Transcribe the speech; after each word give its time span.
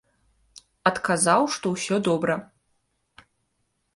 Адказаў, 0.91 1.41
што 1.57 1.65
ўсё 1.75 1.95
добра. 2.09 2.35